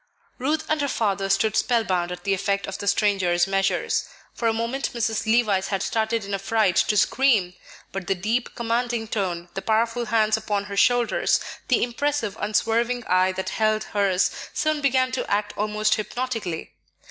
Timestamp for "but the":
7.91-8.15